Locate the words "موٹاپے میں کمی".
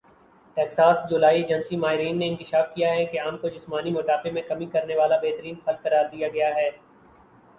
3.91-4.65